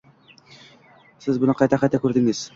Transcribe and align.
Siz 1.27 1.41
buni 1.45 1.57
qayta 1.61 1.81
-qayta 1.85 2.03
ko'rdingiz 2.09 2.45